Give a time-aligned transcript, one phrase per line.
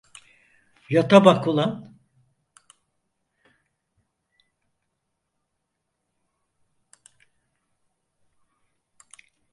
[0.93, 1.71] Yata bak ulan!